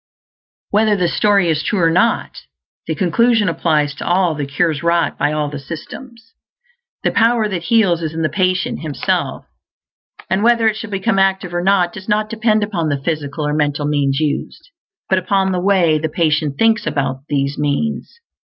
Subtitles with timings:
[0.71, 2.35] Whether the story is true or not,
[2.87, 6.33] the conclusion applies to all the cures wrought by all the systems.
[7.03, 9.45] The Power that Heals is in the patient himself;
[10.27, 13.53] and whether it shall become active or not does not depend upon the physical or
[13.53, 14.71] mental means used,
[15.07, 18.21] but upon the way the patient thinks about these means.